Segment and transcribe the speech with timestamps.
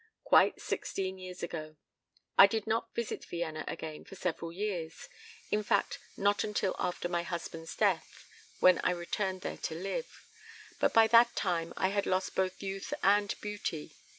[0.23, 1.75] "Quite sixteen years ago.
[2.35, 5.07] I did not visit Vienna again for several years;
[5.51, 8.27] in fact, not until after my husband's death,
[8.59, 10.25] when I returned there to live.
[10.79, 13.93] But by that time I had lost both youth and beauty.